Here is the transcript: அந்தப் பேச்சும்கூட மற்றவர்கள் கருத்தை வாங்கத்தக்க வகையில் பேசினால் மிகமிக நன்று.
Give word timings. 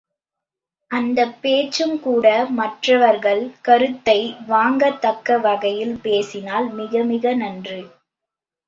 அந்தப் 0.91 1.35
பேச்சும்கூட 1.41 2.25
மற்றவர்கள் 2.51 3.43
கருத்தை 3.61 4.17
வாங்கத்தக்க 4.47 5.39
வகையில் 5.39 5.95
பேசினால் 6.01 6.69
மிகமிக 6.73 7.35
நன்று. 7.37 7.81